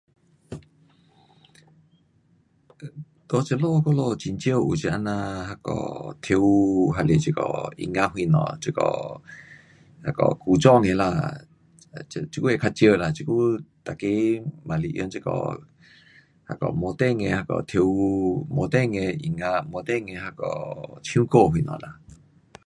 [3.29, 3.95] 在这里我们很
[4.39, 7.41] 少有这样啊呐那个跳舞，还是这个
[7.77, 9.21] 音乐，这个
[10.03, 11.07] 那个古装的啦，
[12.09, 13.31] 这久会较少啦，这久
[13.85, 15.29] 每个嘛是用这个
[16.49, 20.45] 那个摩登的那个跳舞，摩登的音乐，摩登的那个
[21.03, 21.99] 唱歌什么啦。